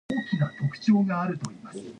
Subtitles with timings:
[0.09, 1.89] The site has gone through several methods of generating revenue.